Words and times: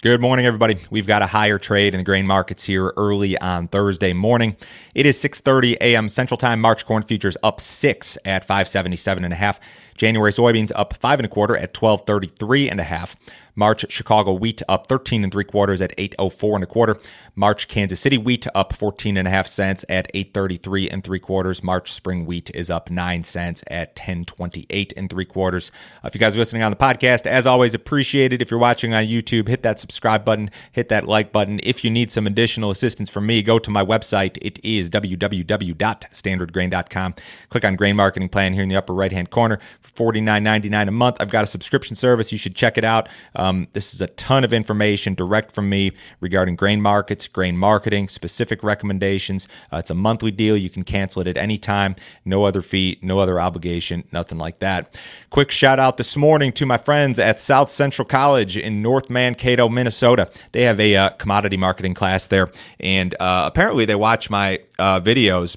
Good 0.00 0.20
morning, 0.20 0.46
everybody. 0.46 0.78
We've 0.92 1.08
got 1.08 1.22
a 1.22 1.26
higher 1.26 1.58
trade 1.58 1.92
in 1.92 1.98
the 1.98 2.04
grain 2.04 2.24
markets 2.24 2.62
here 2.62 2.92
early 2.96 3.36
on 3.36 3.66
Thursday 3.66 4.12
morning. 4.12 4.54
It 4.94 5.06
is 5.06 5.20
6:30 5.20 5.76
a.m. 5.80 6.08
Central 6.08 6.38
Time. 6.38 6.60
March 6.60 6.86
corn 6.86 7.02
futures 7.02 7.36
up 7.42 7.60
six 7.60 8.16
at 8.24 8.44
577 8.44 9.24
and 9.24 9.32
a 9.32 9.36
half. 9.36 9.58
January 9.98 10.32
soybeans 10.32 10.72
up 10.74 10.96
five 10.96 11.18
and 11.18 11.26
a 11.26 11.28
quarter 11.28 11.54
at 11.54 11.76
1233 11.76 12.70
and 12.70 12.80
a 12.80 12.84
half. 12.84 13.14
March 13.58 13.84
Chicago 13.90 14.32
wheat 14.32 14.62
up 14.68 14.86
13 14.86 15.24
and 15.24 15.32
three 15.32 15.42
quarters 15.42 15.80
at 15.80 15.92
804 15.98 16.54
and 16.54 16.62
a 16.62 16.66
quarter. 16.66 16.96
March 17.34 17.66
Kansas 17.66 17.98
City 17.98 18.16
wheat 18.16 18.46
up 18.54 18.72
14 18.72 19.16
and 19.16 19.26
a 19.26 19.32
half 19.32 19.48
cents 19.48 19.84
at 19.88 20.08
833 20.14 20.88
and 20.88 21.02
three 21.02 21.18
quarters. 21.18 21.60
March 21.60 21.92
spring 21.92 22.24
wheat 22.24 22.52
is 22.54 22.70
up 22.70 22.88
nine 22.88 23.24
cents 23.24 23.64
at 23.68 23.98
1028 23.98 24.92
and 24.96 25.10
three 25.10 25.24
quarters. 25.24 25.72
Uh, 26.04 26.06
if 26.06 26.14
you 26.14 26.20
guys 26.20 26.36
are 26.36 26.38
listening 26.38 26.62
on 26.62 26.70
the 26.70 26.76
podcast, 26.76 27.26
as 27.26 27.48
always, 27.48 27.74
appreciate 27.74 28.32
it. 28.32 28.40
If 28.40 28.52
you're 28.52 28.60
watching 28.60 28.94
on 28.94 29.06
YouTube, 29.06 29.48
hit 29.48 29.64
that 29.64 29.80
subscribe 29.80 30.24
button, 30.24 30.52
hit 30.70 30.88
that 30.90 31.08
like 31.08 31.32
button. 31.32 31.58
If 31.64 31.82
you 31.82 31.90
need 31.90 32.12
some 32.12 32.28
additional 32.28 32.70
assistance 32.70 33.10
from 33.10 33.26
me, 33.26 33.42
go 33.42 33.58
to 33.58 33.72
my 33.72 33.84
website. 33.84 34.38
It 34.40 34.64
is 34.64 34.88
www.standardgrain.com. 34.88 37.14
Click 37.48 37.64
on 37.64 37.74
Grain 37.74 37.96
Marketing 37.96 38.28
Plan 38.28 38.54
here 38.54 38.62
in 38.62 38.68
the 38.68 38.76
upper 38.76 38.94
right 38.94 39.10
hand 39.10 39.30
corner 39.30 39.58
$49.99 39.98 40.88
a 40.88 40.90
month. 40.90 41.16
I've 41.20 41.30
got 41.30 41.42
a 41.44 41.46
subscription 41.46 41.96
service. 41.96 42.30
You 42.30 42.38
should 42.38 42.54
check 42.54 42.78
it 42.78 42.84
out. 42.84 43.08
Um, 43.34 43.66
this 43.72 43.92
is 43.92 44.00
a 44.00 44.06
ton 44.06 44.44
of 44.44 44.52
information 44.52 45.14
direct 45.14 45.54
from 45.54 45.68
me 45.68 45.92
regarding 46.20 46.56
grain 46.56 46.80
markets, 46.80 47.26
grain 47.26 47.56
marketing, 47.56 48.08
specific 48.08 48.62
recommendations. 48.62 49.48
Uh, 49.72 49.78
it's 49.78 49.90
a 49.90 49.94
monthly 49.94 50.30
deal. 50.30 50.56
You 50.56 50.70
can 50.70 50.84
cancel 50.84 51.22
it 51.22 51.28
at 51.28 51.36
any 51.36 51.58
time. 51.58 51.96
No 52.24 52.44
other 52.44 52.62
fee, 52.62 52.98
no 53.02 53.18
other 53.18 53.40
obligation, 53.40 54.04
nothing 54.12 54.38
like 54.38 54.60
that. 54.60 54.98
Quick 55.30 55.50
shout 55.50 55.80
out 55.80 55.96
this 55.96 56.16
morning 56.16 56.52
to 56.52 56.66
my 56.66 56.76
friends 56.78 57.18
at 57.18 57.40
South 57.40 57.70
Central 57.70 58.06
College 58.06 58.56
in 58.56 58.80
North 58.80 59.10
Mankato, 59.10 59.68
Minnesota. 59.68 60.30
They 60.52 60.62
have 60.62 60.78
a 60.78 60.96
uh, 60.96 61.08
commodity 61.10 61.56
marketing 61.56 61.94
class 61.94 62.26
there, 62.26 62.50
and 62.78 63.14
uh, 63.18 63.44
apparently 63.46 63.84
they 63.84 63.96
watch 63.96 64.30
my 64.30 64.60
uh, 64.78 65.00
videos 65.00 65.56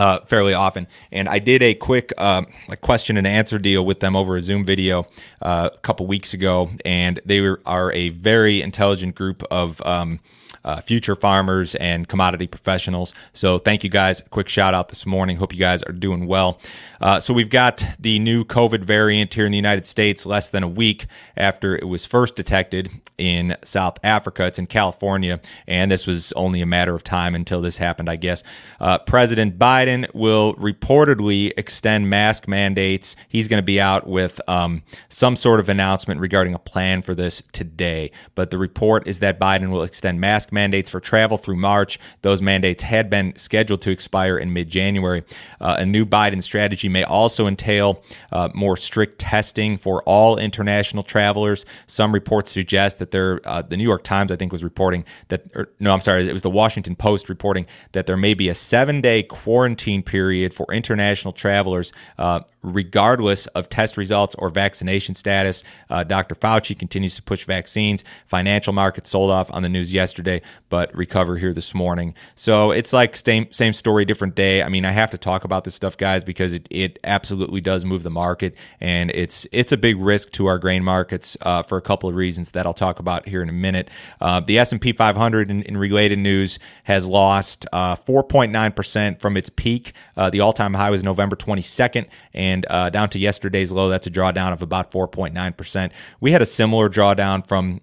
uh, 0.00 0.18
fairly 0.24 0.54
often. 0.54 0.86
And 1.12 1.28
I 1.28 1.40
did 1.40 1.62
a 1.62 1.74
quick 1.74 2.14
uh, 2.16 2.42
like 2.68 2.80
question 2.80 3.18
and 3.18 3.26
answer 3.26 3.58
deal 3.58 3.84
with 3.84 4.00
them 4.00 4.16
over 4.16 4.34
a 4.34 4.40
Zoom 4.40 4.64
video 4.64 5.06
uh, 5.42 5.68
a 5.74 5.78
couple 5.78 6.06
weeks 6.06 6.32
ago, 6.32 6.70
and 6.86 7.20
they 7.26 7.42
were, 7.42 7.60
are 7.66 7.92
a 7.92 8.08
very 8.08 8.62
intelligent 8.62 9.14
group 9.14 9.44
of. 9.50 9.80
Um, 9.86 10.20
uh, 10.64 10.80
future 10.80 11.14
farmers 11.14 11.74
and 11.76 12.08
commodity 12.08 12.46
professionals. 12.46 13.14
So, 13.32 13.58
thank 13.58 13.84
you 13.84 13.90
guys. 13.90 14.22
Quick 14.30 14.48
shout 14.48 14.74
out 14.74 14.88
this 14.88 15.06
morning. 15.06 15.36
Hope 15.36 15.52
you 15.52 15.58
guys 15.58 15.82
are 15.84 15.92
doing 15.92 16.26
well. 16.26 16.60
Uh, 17.00 17.20
so, 17.20 17.32
we've 17.34 17.50
got 17.50 17.84
the 17.98 18.18
new 18.18 18.44
COVID 18.44 18.84
variant 18.84 19.34
here 19.34 19.46
in 19.46 19.52
the 19.52 19.58
United 19.58 19.86
States 19.86 20.26
less 20.26 20.50
than 20.50 20.62
a 20.62 20.68
week 20.68 21.06
after 21.36 21.76
it 21.76 21.88
was 21.88 22.04
first 22.04 22.36
detected 22.36 22.90
in 23.20 23.54
South 23.62 23.98
Africa. 24.02 24.46
It's 24.46 24.58
in 24.58 24.66
California, 24.66 25.40
and 25.66 25.90
this 25.90 26.06
was 26.06 26.32
only 26.32 26.62
a 26.62 26.66
matter 26.66 26.94
of 26.94 27.04
time 27.04 27.34
until 27.34 27.60
this 27.60 27.76
happened, 27.76 28.08
I 28.08 28.16
guess. 28.16 28.42
Uh, 28.80 28.98
President 28.98 29.58
Biden 29.58 30.12
will 30.14 30.54
reportedly 30.54 31.52
extend 31.56 32.08
mask 32.08 32.48
mandates. 32.48 33.16
He's 33.28 33.46
going 33.46 33.58
to 33.58 33.66
be 33.66 33.80
out 33.80 34.06
with 34.06 34.40
um, 34.48 34.82
some 35.10 35.36
sort 35.36 35.60
of 35.60 35.68
announcement 35.68 36.20
regarding 36.20 36.54
a 36.54 36.58
plan 36.58 37.02
for 37.02 37.14
this 37.14 37.42
today. 37.52 38.10
But 38.34 38.50
the 38.50 38.58
report 38.58 39.06
is 39.06 39.18
that 39.18 39.38
Biden 39.38 39.70
will 39.70 39.82
extend 39.82 40.20
mask 40.20 40.49
mandates 40.52 40.90
for 40.90 41.00
travel 41.00 41.38
through 41.38 41.56
March. 41.56 41.98
Those 42.22 42.42
mandates 42.42 42.82
had 42.82 43.10
been 43.10 43.34
scheduled 43.36 43.82
to 43.82 43.90
expire 43.90 44.38
in 44.38 44.52
mid 44.52 44.68
January. 44.68 45.24
Uh, 45.60 45.76
a 45.78 45.86
new 45.86 46.04
Biden 46.04 46.42
strategy 46.42 46.88
may 46.88 47.04
also 47.04 47.46
entail 47.46 48.02
uh, 48.32 48.48
more 48.54 48.76
strict 48.76 49.18
testing 49.18 49.78
for 49.78 50.02
all 50.04 50.38
international 50.38 51.02
travelers. 51.02 51.64
Some 51.86 52.12
reports 52.12 52.52
suggest 52.52 52.98
that 52.98 53.10
there, 53.10 53.40
uh, 53.44 53.62
the 53.62 53.76
New 53.76 53.84
York 53.84 54.04
Times, 54.04 54.32
I 54.32 54.36
think, 54.36 54.52
was 54.52 54.64
reporting 54.64 55.04
that, 55.28 55.44
or, 55.54 55.68
no, 55.80 55.92
I'm 55.92 56.00
sorry, 56.00 56.28
it 56.28 56.32
was 56.32 56.42
the 56.42 56.50
Washington 56.50 56.96
Post 56.96 57.28
reporting 57.28 57.66
that 57.92 58.06
there 58.06 58.16
may 58.16 58.34
be 58.34 58.48
a 58.48 58.54
seven 58.54 59.00
day 59.00 59.22
quarantine 59.22 60.02
period 60.02 60.54
for 60.54 60.66
international 60.72 61.32
travelers 61.32 61.92
uh, 62.18 62.40
regardless 62.62 63.46
of 63.48 63.68
test 63.68 63.96
results 63.96 64.34
or 64.36 64.50
vaccination 64.50 65.14
status. 65.14 65.64
Uh, 65.88 66.04
Dr. 66.04 66.34
Fauci 66.34 66.78
continues 66.78 67.14
to 67.16 67.22
push 67.22 67.44
vaccines. 67.44 68.04
Financial 68.26 68.72
markets 68.72 69.10
sold 69.10 69.30
off 69.30 69.50
on 69.52 69.62
the 69.62 69.68
news 69.68 69.92
yesterday, 69.92 70.39
but 70.68 70.94
recover 70.94 71.36
here 71.36 71.52
this 71.52 71.74
morning. 71.74 72.14
So 72.34 72.70
it's 72.70 72.92
like 72.92 73.16
same 73.16 73.52
same 73.52 73.72
story, 73.72 74.04
different 74.04 74.34
day. 74.34 74.62
I 74.62 74.68
mean, 74.68 74.84
I 74.84 74.92
have 74.92 75.10
to 75.10 75.18
talk 75.18 75.44
about 75.44 75.64
this 75.64 75.74
stuff, 75.74 75.96
guys, 75.96 76.22
because 76.22 76.52
it, 76.52 76.66
it 76.70 76.98
absolutely 77.04 77.60
does 77.60 77.84
move 77.84 78.02
the 78.02 78.10
market, 78.10 78.54
and 78.80 79.10
it's 79.10 79.46
it's 79.50 79.72
a 79.72 79.76
big 79.76 79.98
risk 79.98 80.30
to 80.32 80.46
our 80.46 80.58
grain 80.58 80.84
markets 80.84 81.36
uh, 81.42 81.62
for 81.62 81.78
a 81.78 81.82
couple 81.82 82.08
of 82.08 82.14
reasons 82.14 82.52
that 82.52 82.66
I'll 82.66 82.74
talk 82.74 82.98
about 82.98 83.26
here 83.26 83.42
in 83.42 83.48
a 83.48 83.52
minute. 83.52 83.90
Uh, 84.20 84.40
the 84.40 84.58
S&P 84.58 84.92
500 84.92 85.50
in, 85.50 85.62
in, 85.62 85.76
related 85.76 86.18
news 86.18 86.58
has 86.84 87.06
lost 87.06 87.66
4.9 87.72 88.54
uh, 88.54 88.70
percent 88.70 89.20
from 89.20 89.36
its 89.36 89.50
peak. 89.50 89.92
Uh, 90.16 90.30
the 90.30 90.40
all-time 90.40 90.74
high 90.74 90.90
was 90.90 91.02
November 91.02 91.36
22nd, 91.36 92.06
and 92.34 92.50
and 92.50 92.66
uh, 92.68 92.90
down 92.90 93.08
to 93.10 93.18
yesterday's 93.18 93.70
low. 93.70 93.88
That's 93.88 94.06
a 94.06 94.10
drawdown 94.10 94.52
of 94.52 94.62
about 94.62 94.90
4.9%. 94.90 95.90
We 96.20 96.32
had 96.32 96.42
a 96.42 96.46
similar 96.46 96.88
drawdown 96.88 97.46
from 97.46 97.80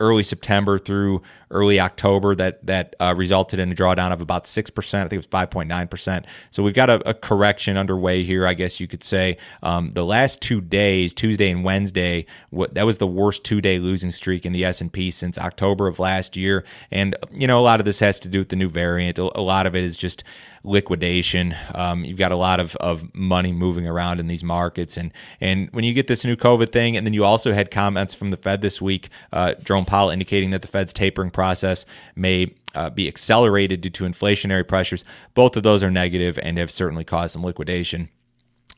early 0.00 0.22
September 0.22 0.78
through 0.78 1.22
early 1.50 1.80
October 1.80 1.87
that 1.96 2.64
that 2.66 2.94
uh, 3.00 3.14
resulted 3.16 3.58
in 3.58 3.70
a 3.70 3.74
drawdown 3.74 4.12
of 4.12 4.20
about 4.20 4.46
six 4.46 4.70
percent. 4.70 5.06
I 5.06 5.08
think 5.08 5.14
it 5.14 5.18
was 5.18 5.26
five 5.26 5.50
point 5.50 5.68
nine 5.68 5.88
percent. 5.88 6.26
So 6.50 6.62
we've 6.62 6.74
got 6.74 6.90
a, 6.90 7.08
a, 7.08 7.14
correction 7.14 7.76
underway 7.76 8.22
here. 8.22 8.46
I 8.46 8.54
guess 8.54 8.80
you 8.80 8.86
could 8.86 9.04
say 9.04 9.36
um, 9.62 9.92
the 9.92 10.04
last 10.04 10.40
two 10.40 10.60
days, 10.60 11.14
Tuesday 11.14 11.50
and 11.50 11.64
Wednesday, 11.64 12.26
what, 12.50 12.74
that 12.74 12.86
was 12.86 12.98
the 12.98 13.06
worst 13.06 13.44
two 13.44 13.60
day 13.60 13.78
losing 13.78 14.12
streak 14.12 14.46
in 14.46 14.52
the 14.52 14.64
S 14.64 14.80
and 14.80 14.92
P 14.92 15.10
since 15.10 15.38
October 15.38 15.86
of 15.86 15.98
last 15.98 16.36
year. 16.36 16.64
And 16.90 17.16
you 17.32 17.46
know 17.46 17.58
a 17.58 17.62
lot 17.62 17.80
of 17.80 17.86
this 17.86 18.00
has 18.00 18.20
to 18.20 18.28
do 18.28 18.38
with 18.38 18.48
the 18.48 18.56
new 18.56 18.68
variant. 18.68 19.18
A, 19.18 19.38
a 19.38 19.42
lot 19.42 19.66
of 19.66 19.74
it 19.74 19.84
is 19.84 19.96
just 19.96 20.24
liquidation. 20.64 21.54
Um, 21.74 22.04
you've 22.04 22.18
got 22.18 22.32
a 22.32 22.36
lot 22.36 22.60
of, 22.60 22.76
of 22.76 23.14
money 23.14 23.52
moving 23.52 23.86
around 23.86 24.20
in 24.20 24.26
these 24.26 24.44
markets, 24.44 24.96
and 24.96 25.12
and 25.40 25.68
when 25.72 25.84
you 25.84 25.94
get 25.94 26.06
this 26.06 26.24
new 26.24 26.36
COVID 26.36 26.72
thing, 26.72 26.96
and 26.96 27.06
then 27.06 27.14
you 27.14 27.24
also 27.24 27.52
had 27.52 27.70
comments 27.70 28.14
from 28.14 28.30
the 28.30 28.36
Fed 28.36 28.60
this 28.60 28.80
week, 28.80 29.08
uh, 29.32 29.54
Jerome 29.54 29.84
Powell 29.84 30.10
indicating 30.10 30.50
that 30.50 30.62
the 30.62 30.68
Fed's 30.68 30.92
tapering 30.92 31.30
process 31.30 31.77
may 32.16 32.54
uh, 32.74 32.90
be 32.90 33.08
accelerated 33.08 33.80
due 33.80 33.90
to 33.90 34.04
inflationary 34.04 34.66
pressures. 34.66 35.04
Both 35.34 35.56
of 35.56 35.62
those 35.62 35.82
are 35.82 35.90
negative 35.90 36.38
and 36.42 36.58
have 36.58 36.70
certainly 36.70 37.04
caused 37.04 37.32
some 37.32 37.44
liquidation. 37.44 38.08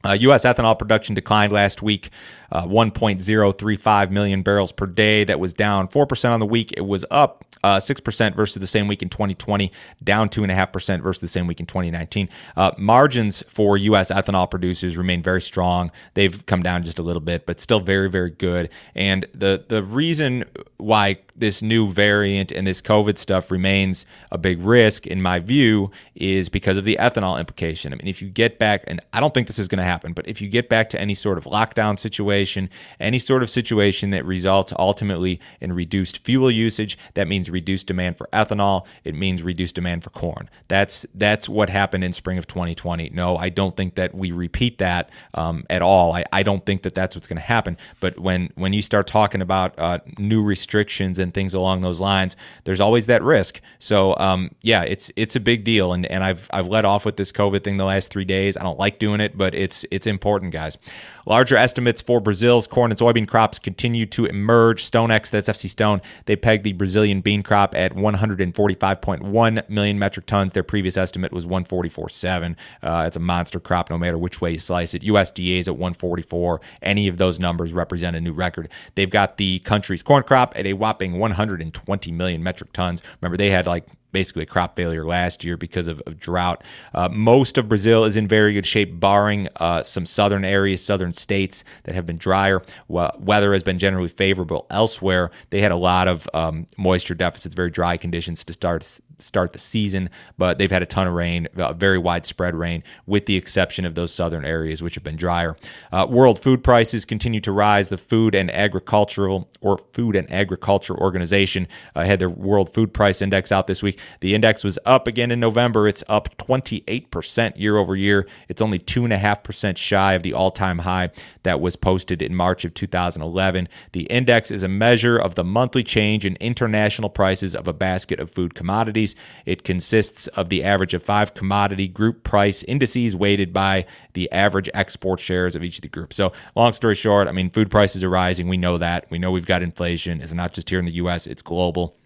Uh, 0.02 0.16
U.S. 0.20 0.44
ethanol 0.44 0.78
production 0.78 1.14
declined 1.14 1.52
last 1.52 1.82
week, 1.82 2.08
uh, 2.52 2.64
1.035 2.66 4.10
million 4.10 4.42
barrels 4.42 4.72
per 4.72 4.86
day. 4.86 5.24
That 5.24 5.38
was 5.38 5.52
down 5.52 5.88
4% 5.88 6.30
on 6.30 6.40
the 6.40 6.46
week. 6.46 6.72
It 6.76 6.86
was 6.86 7.04
up 7.10 7.44
uh, 7.62 7.76
6% 7.76 8.34
versus 8.34 8.58
the 8.58 8.66
same 8.66 8.88
week 8.88 9.02
in 9.02 9.10
2020, 9.10 9.70
down 10.02 10.30
2.5% 10.30 11.02
versus 11.02 11.20
the 11.20 11.28
same 11.28 11.46
week 11.46 11.60
in 11.60 11.66
2019. 11.66 12.30
Uh, 12.56 12.70
margins 12.78 13.42
for 13.48 13.76
U.S. 13.76 14.10
ethanol 14.10 14.50
producers 14.50 14.96
remain 14.96 15.22
very 15.22 15.42
strong. 15.42 15.90
They've 16.14 16.44
come 16.46 16.62
down 16.62 16.82
just 16.84 16.98
a 16.98 17.02
little 17.02 17.20
bit, 17.20 17.44
but 17.44 17.60
still 17.60 17.80
very, 17.80 18.08
very 18.08 18.30
good. 18.30 18.70
And 18.94 19.26
the, 19.34 19.64
the 19.68 19.82
reason 19.82 20.44
why 20.78 21.18
this 21.40 21.62
new 21.62 21.86
variant 21.86 22.52
and 22.52 22.66
this 22.66 22.80
COVID 22.80 23.18
stuff 23.18 23.50
remains 23.50 24.06
a 24.30 24.38
big 24.38 24.62
risk, 24.62 25.06
in 25.06 25.20
my 25.20 25.40
view, 25.40 25.90
is 26.14 26.48
because 26.48 26.76
of 26.76 26.84
the 26.84 26.96
ethanol 27.00 27.38
implication. 27.38 27.92
I 27.92 27.96
mean, 27.96 28.08
if 28.08 28.22
you 28.22 28.28
get 28.28 28.58
back, 28.58 28.84
and 28.86 29.00
I 29.12 29.20
don't 29.20 29.34
think 29.34 29.46
this 29.46 29.58
is 29.58 29.68
going 29.68 29.78
to 29.78 29.84
happen, 29.84 30.12
but 30.12 30.28
if 30.28 30.40
you 30.40 30.48
get 30.48 30.68
back 30.68 30.90
to 30.90 31.00
any 31.00 31.14
sort 31.14 31.38
of 31.38 31.44
lockdown 31.44 31.98
situation, 31.98 32.70
any 33.00 33.18
sort 33.18 33.42
of 33.42 33.50
situation 33.50 34.10
that 34.10 34.24
results 34.24 34.72
ultimately 34.78 35.40
in 35.60 35.72
reduced 35.72 36.24
fuel 36.24 36.50
usage, 36.50 36.98
that 37.14 37.26
means 37.26 37.50
reduced 37.50 37.86
demand 37.86 38.16
for 38.16 38.28
ethanol. 38.32 38.86
It 39.04 39.14
means 39.14 39.42
reduced 39.42 39.74
demand 39.74 40.04
for 40.04 40.10
corn. 40.10 40.48
That's 40.68 41.06
that's 41.14 41.48
what 41.48 41.70
happened 41.70 42.04
in 42.04 42.12
spring 42.12 42.38
of 42.38 42.46
2020. 42.46 43.10
No, 43.10 43.36
I 43.36 43.48
don't 43.48 43.76
think 43.76 43.94
that 43.94 44.14
we 44.14 44.30
repeat 44.30 44.78
that 44.78 45.10
um, 45.34 45.64
at 45.70 45.82
all. 45.82 46.12
I, 46.12 46.24
I 46.32 46.42
don't 46.42 46.64
think 46.64 46.82
that 46.82 46.94
that's 46.94 47.16
what's 47.16 47.26
going 47.26 47.36
to 47.36 47.42
happen. 47.42 47.76
But 48.00 48.18
when 48.18 48.50
when 48.54 48.72
you 48.72 48.82
start 48.82 49.06
talking 49.06 49.42
about 49.42 49.78
uh, 49.78 49.98
new 50.18 50.42
restrictions 50.42 51.18
and 51.18 51.29
things 51.32 51.54
along 51.54 51.80
those 51.80 52.00
lines, 52.00 52.36
there's 52.64 52.80
always 52.80 53.06
that 53.06 53.22
risk. 53.22 53.60
So 53.78 54.16
um, 54.16 54.50
yeah, 54.62 54.82
it's 54.82 55.10
it's 55.16 55.36
a 55.36 55.40
big 55.40 55.64
deal. 55.64 55.92
And 55.92 56.06
and 56.06 56.22
I've 56.24 56.48
I've 56.52 56.66
let 56.66 56.84
off 56.84 57.04
with 57.04 57.16
this 57.16 57.32
COVID 57.32 57.64
thing 57.64 57.76
the 57.76 57.84
last 57.84 58.10
three 58.10 58.24
days. 58.24 58.56
I 58.56 58.62
don't 58.62 58.78
like 58.78 58.98
doing 58.98 59.20
it, 59.20 59.36
but 59.36 59.54
it's 59.54 59.84
it's 59.90 60.06
important, 60.06 60.52
guys. 60.52 60.78
Larger 61.26 61.56
estimates 61.56 62.00
for 62.00 62.20
Brazil's 62.20 62.66
corn 62.66 62.90
and 62.90 62.98
soybean 62.98 63.28
crops 63.28 63.58
continue 63.58 64.06
to 64.06 64.24
emerge. 64.26 64.90
StoneX, 64.90 65.30
that's 65.30 65.48
FC 65.48 65.68
Stone, 65.68 66.00
they 66.26 66.36
pegged 66.36 66.64
the 66.64 66.72
Brazilian 66.72 67.20
bean 67.20 67.42
crop 67.42 67.74
at 67.76 67.94
145.1 67.94 69.68
million 69.68 69.98
metric 69.98 70.26
tons. 70.26 70.52
Their 70.52 70.62
previous 70.62 70.96
estimate 70.96 71.32
was 71.32 71.46
144.7. 71.46 72.56
Uh, 72.82 73.04
it's 73.06 73.16
a 73.16 73.20
monster 73.20 73.60
crop 73.60 73.90
no 73.90 73.98
matter 73.98 74.18
which 74.18 74.40
way 74.40 74.52
you 74.52 74.58
slice 74.58 74.94
it. 74.94 75.02
USDA 75.02 75.58
is 75.58 75.68
at 75.68 75.74
144. 75.74 76.60
Any 76.82 77.08
of 77.08 77.18
those 77.18 77.38
numbers 77.38 77.72
represent 77.72 78.16
a 78.16 78.20
new 78.20 78.32
record. 78.32 78.68
They've 78.94 79.10
got 79.10 79.36
the 79.36 79.60
country's 79.60 80.02
corn 80.02 80.22
crop 80.22 80.54
at 80.56 80.66
a 80.66 80.72
whopping 80.72 81.09
120 81.18 82.12
million 82.12 82.42
metric 82.42 82.72
tons. 82.72 83.02
Remember, 83.20 83.36
they 83.36 83.50
had 83.50 83.66
like 83.66 83.86
basically 84.12 84.42
a 84.42 84.46
crop 84.46 84.76
failure 84.76 85.04
last 85.04 85.44
year 85.44 85.56
because 85.56 85.88
of, 85.88 86.02
of 86.06 86.18
drought. 86.18 86.62
Uh, 86.94 87.08
most 87.08 87.58
of 87.58 87.68
Brazil 87.68 88.04
is 88.04 88.16
in 88.16 88.26
very 88.26 88.52
good 88.52 88.66
shape, 88.66 88.98
barring 88.98 89.48
uh, 89.56 89.82
some 89.82 90.06
southern 90.06 90.44
areas, 90.44 90.84
southern 90.84 91.12
states 91.12 91.64
that 91.84 91.94
have 91.94 92.06
been 92.06 92.18
drier. 92.18 92.62
Well, 92.88 93.14
weather 93.18 93.52
has 93.52 93.62
been 93.62 93.78
generally 93.78 94.08
favorable 94.08 94.66
elsewhere. 94.70 95.30
They 95.50 95.60
had 95.60 95.72
a 95.72 95.76
lot 95.76 96.08
of 96.08 96.28
um, 96.34 96.66
moisture 96.76 97.14
deficits, 97.14 97.54
very 97.54 97.70
dry 97.70 97.96
conditions 97.96 98.44
to 98.44 98.52
start 98.52 99.00
start 99.22 99.52
the 99.52 99.58
season, 99.58 100.10
but 100.38 100.58
they've 100.58 100.70
had 100.70 100.82
a 100.82 100.86
ton 100.86 101.06
of 101.06 101.14
rain, 101.14 101.48
uh, 101.56 101.72
very 101.72 101.98
widespread 101.98 102.54
rain, 102.54 102.82
with 103.06 103.26
the 103.26 103.36
exception 103.36 103.84
of 103.84 103.94
those 103.94 104.12
southern 104.12 104.44
areas 104.44 104.82
which 104.82 104.94
have 104.94 105.04
been 105.04 105.16
drier. 105.16 105.56
Uh, 105.92 106.06
world 106.08 106.40
food 106.40 106.62
prices 106.64 107.04
continue 107.04 107.40
to 107.40 107.52
rise. 107.52 107.88
The 107.88 107.98
Food 107.98 108.34
and 108.34 108.50
Agricultural 108.50 109.48
or 109.60 109.78
Food 109.92 110.16
and 110.16 110.30
Agriculture 110.32 110.96
Organization 110.96 111.66
uh, 111.94 112.04
had 112.04 112.18
their 112.18 112.30
World 112.30 112.72
Food 112.72 112.92
Price 112.92 113.22
Index 113.22 113.52
out 113.52 113.66
this 113.66 113.82
week. 113.82 113.98
The 114.20 114.34
index 114.34 114.64
was 114.64 114.78
up 114.86 115.06
again 115.06 115.30
in 115.30 115.40
November. 115.40 115.86
It's 115.86 116.04
up 116.08 116.36
28% 116.38 117.58
year 117.58 117.76
over 117.76 117.96
year. 117.96 118.26
It's 118.48 118.62
only 118.62 118.78
2.5% 118.78 119.76
shy 119.76 120.14
of 120.14 120.22
the 120.22 120.32
all 120.32 120.50
time 120.50 120.78
high 120.78 121.10
that 121.42 121.60
was 121.60 121.76
posted 121.76 122.22
in 122.22 122.34
March 122.34 122.64
of 122.64 122.74
2011. 122.74 123.68
The 123.92 124.02
index 124.04 124.50
is 124.50 124.62
a 124.62 124.68
measure 124.68 125.16
of 125.18 125.34
the 125.34 125.44
monthly 125.44 125.82
change 125.82 126.24
in 126.24 126.36
international 126.36 127.10
prices 127.10 127.54
of 127.54 127.68
a 127.68 127.72
basket 127.72 128.20
of 128.20 128.30
food 128.30 128.54
commodities. 128.54 129.09
It 129.46 129.64
consists 129.64 130.26
of 130.28 130.48
the 130.48 130.64
average 130.64 130.94
of 130.94 131.02
five 131.02 131.34
commodity 131.34 131.88
group 131.88 132.22
price 132.24 132.62
indices 132.64 133.14
weighted 133.16 133.52
by 133.52 133.86
the 134.14 134.30
average 134.32 134.68
export 134.74 135.20
shares 135.20 135.54
of 135.54 135.62
each 135.62 135.78
of 135.78 135.82
the 135.82 135.88
groups. 135.88 136.16
So, 136.16 136.32
long 136.56 136.72
story 136.72 136.94
short, 136.94 137.28
I 137.28 137.32
mean, 137.32 137.50
food 137.50 137.70
prices 137.70 138.02
are 138.04 138.10
rising. 138.10 138.48
We 138.48 138.56
know 138.56 138.78
that. 138.78 139.06
We 139.10 139.18
know 139.18 139.30
we've 139.30 139.46
got 139.46 139.62
inflation. 139.62 140.20
It's 140.20 140.32
not 140.32 140.52
just 140.52 140.68
here 140.68 140.78
in 140.78 140.84
the 140.84 140.92
US, 140.92 141.26
it's 141.26 141.42
global 141.42 141.96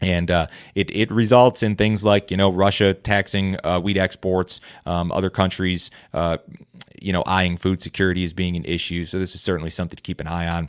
and 0.00 0.30
uh, 0.30 0.46
it 0.74 0.90
it 0.94 1.10
results 1.10 1.62
in 1.62 1.76
things 1.76 2.04
like 2.04 2.30
you 2.30 2.36
know 2.36 2.50
Russia 2.50 2.94
taxing 2.94 3.56
uh, 3.64 3.80
wheat 3.80 3.96
exports, 3.96 4.60
um, 4.86 5.12
other 5.12 5.30
countries, 5.30 5.90
uh, 6.12 6.38
you 7.00 7.12
know, 7.12 7.22
eyeing 7.26 7.56
food 7.56 7.82
security 7.82 8.24
as 8.24 8.32
being 8.32 8.56
an 8.56 8.64
issue. 8.64 9.04
So 9.04 9.18
this 9.18 9.34
is 9.34 9.40
certainly 9.40 9.70
something 9.70 9.96
to 9.96 10.02
keep 10.02 10.20
an 10.20 10.26
eye 10.26 10.48
on. 10.48 10.68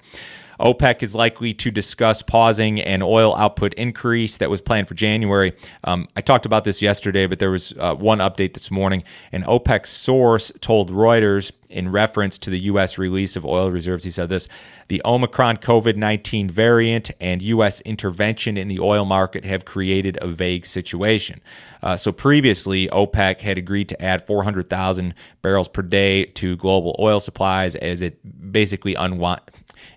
OPEC 0.59 1.03
is 1.03 1.15
likely 1.15 1.53
to 1.53 1.71
discuss 1.71 2.21
pausing 2.21 2.79
an 2.81 3.01
oil 3.01 3.35
output 3.35 3.73
increase 3.75 4.37
that 4.37 4.49
was 4.49 4.61
planned 4.61 4.87
for 4.87 4.93
January. 4.93 5.53
Um, 5.83 6.07
I 6.15 6.21
talked 6.21 6.45
about 6.45 6.63
this 6.63 6.81
yesterday, 6.81 7.27
but 7.27 7.39
there 7.39 7.51
was 7.51 7.73
uh, 7.79 7.95
one 7.95 8.19
update 8.19 8.53
this 8.53 8.71
morning. 8.71 9.03
An 9.31 9.43
OPEC 9.43 9.85
source 9.85 10.51
told 10.61 10.91
Reuters 10.91 11.51
in 11.69 11.89
reference 11.89 12.37
to 12.39 12.49
the 12.49 12.59
U.S. 12.61 12.97
release 12.97 13.35
of 13.35 13.45
oil 13.45 13.71
reserves. 13.71 14.03
He 14.03 14.11
said 14.11 14.29
this 14.29 14.47
The 14.87 15.01
Omicron 15.05 15.57
COVID 15.57 15.95
19 15.95 16.49
variant 16.49 17.11
and 17.19 17.41
U.S. 17.41 17.81
intervention 17.81 18.57
in 18.57 18.67
the 18.67 18.79
oil 18.79 19.05
market 19.05 19.45
have 19.45 19.65
created 19.65 20.17
a 20.21 20.27
vague 20.27 20.65
situation. 20.65 21.41
Uh, 21.81 21.95
so 21.95 22.11
previously, 22.11 22.87
OPEC 22.87 23.41
had 23.41 23.57
agreed 23.57 23.89
to 23.89 24.01
add 24.01 24.25
400,000 24.25 25.13
barrels 25.41 25.67
per 25.67 25.81
day 25.81 26.25
to 26.25 26.55
global 26.57 26.95
oil 26.99 27.19
supplies 27.19 27.75
as 27.75 28.01
it 28.01 28.19
basically 28.51 28.95
unwound. 28.95 29.41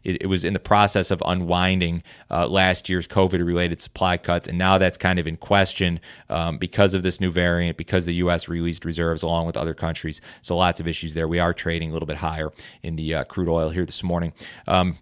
It, 0.04 0.22
it 0.22 0.26
was 0.26 0.44
in 0.44 0.52
the 0.52 0.58
process 0.58 1.10
of 1.10 1.22
unwinding 1.24 2.02
uh, 2.30 2.48
last 2.48 2.88
year's 2.88 3.08
COVID 3.08 3.44
related 3.44 3.80
supply 3.80 4.16
cuts. 4.16 4.48
And 4.48 4.58
now 4.58 4.78
that's 4.78 4.96
kind 4.96 5.18
of 5.18 5.26
in 5.26 5.36
question 5.36 6.00
um, 6.28 6.58
because 6.58 6.94
of 6.94 7.02
this 7.02 7.20
new 7.20 7.30
variant, 7.30 7.76
because 7.76 8.04
the 8.04 8.14
U.S. 8.14 8.48
released 8.48 8.84
reserves 8.84 9.22
along 9.22 9.46
with 9.46 9.56
other 9.56 9.74
countries. 9.74 10.20
So 10.42 10.56
lots 10.56 10.80
of 10.80 10.88
issues 10.88 11.14
there. 11.14 11.28
We 11.28 11.38
are 11.38 11.52
trading 11.58 11.90
a 11.90 11.92
little 11.92 12.06
bit 12.06 12.16
higher 12.16 12.50
in 12.82 12.96
the 12.96 13.16
uh, 13.16 13.24
crude 13.24 13.48
oil 13.48 13.68
here 13.68 13.84
this 13.84 14.02
morning. 14.02 14.32
Um, 14.66 14.98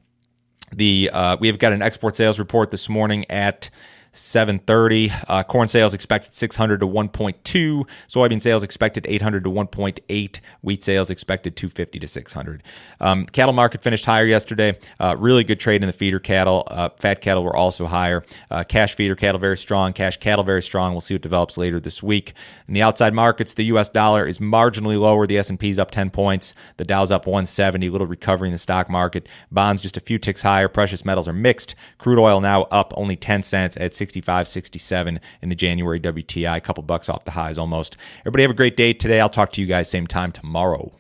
the 0.73 1.11
uh, 1.13 1.37
we 1.39 1.47
have 1.47 1.59
got 1.59 1.73
an 1.73 1.83
export 1.83 2.17
sales 2.17 2.39
report 2.39 2.71
this 2.73 2.89
morning 2.89 3.25
at 3.31 3.71
730. 4.17 5.13
Uh, 5.29 5.43
corn 5.43 5.69
sales 5.69 5.95
expected 5.95 6.35
600 6.35 6.81
to 6.81 6.87
1.2. 6.87 7.87
Soybean 8.09 8.41
sales 8.41 8.63
expected 8.63 9.07
800 9.09 9.45
to 9.45 9.51
1.8. 9.51 10.41
Wheat 10.63 10.83
sales 10.83 11.11
expected 11.11 11.57
250 11.57 11.99
to 11.99 12.09
600. 12.09 12.63
Um, 13.01 13.27
cattle 13.27 13.53
market 13.53 13.83
finished 13.83 14.05
higher 14.05 14.25
yesterday. 14.25 14.79
Uh, 14.99 15.17
really 15.19 15.45
good 15.45 15.61
trade 15.61 15.83
in 15.83 15.87
the 15.87 15.93
feeder 15.93 16.19
cattle. 16.19 16.65
Uh, 16.69 16.89
fat 16.99 17.21
cattle 17.21 17.45
were 17.45 17.57
also 17.57 17.87
higher. 17.87 18.25
Uh, 18.51 18.65
cash 18.65 18.95
feeder 18.95 19.17
cattle 19.17 19.41
very 19.41 19.59
strong. 19.59 19.93
Cash 19.93 20.19
cattle 20.19 20.45
very 20.45 20.63
strong. 20.63 20.93
We'll 20.93 21.01
see 21.01 21.15
what 21.15 21.23
develops 21.23 21.59
later 21.59 21.81
this 21.81 22.03
week. 22.03 22.33
In 22.69 22.75
the 22.75 22.83
outside 22.83 23.15
markets, 23.15 23.55
the 23.55 23.67
U.S. 23.67 23.89
dollar 23.89 24.27
is 24.27 24.39
marginally 24.39 24.99
lower. 24.99 25.27
The 25.27 25.39
S&P 25.39 25.71
is 25.71 25.79
up 25.79 25.91
10 25.91 26.11
points. 26.11 26.55
The 26.77 26.85
Dow's 26.85 27.11
up 27.11 27.27
170. 27.27 27.87
A 27.87 27.91
little 27.91 28.07
recovery 28.07 28.49
in 28.49 28.53
the 28.53 28.59
stock 28.59 28.89
market. 28.89 29.29
Bonds 29.51 29.83
just 29.83 29.97
a 29.97 30.01
few 30.01 30.19
ticks 30.19 30.43
higher. 30.43 30.69
Precious 30.69 31.05
metals 31.05 31.29
are 31.29 31.33
mixed. 31.33 31.75
Crude 31.99 32.19
oil 32.19 32.41
now 32.41 32.63
up 32.65 32.93
only 32.97 33.17
10 33.17 33.43
cents 33.43 33.77
at 33.77 33.95
65, 34.07 34.47
67 34.47 35.21
in 35.43 35.49
the 35.49 35.57
January 35.57 35.99
WTI, 35.99 36.57
a 36.57 36.61
couple 36.61 36.85
bucks 36.85 37.09
off 37.09 37.25
the 37.25 37.33
highs 37.33 37.59
almost. 37.59 37.97
Everybody 38.21 38.43
have 38.43 38.53
a 38.53 38.55
great 38.55 38.77
day 38.77 38.93
today. 38.93 39.21
I'll 39.21 39.29
talk 39.29 39.51
to 39.53 39.61
you 39.61 39.67
guys 39.67 39.91
same 39.91 40.07
time 40.07 40.31
tomorrow. 40.31 40.93